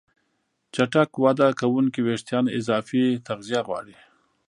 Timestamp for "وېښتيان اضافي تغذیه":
2.05-3.61